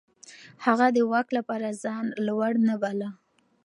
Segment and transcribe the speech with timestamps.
[0.65, 3.09] هغه د واک لپاره ځان لوړ نه باله.